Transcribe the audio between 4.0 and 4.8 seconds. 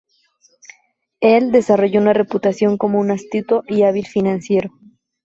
financiero.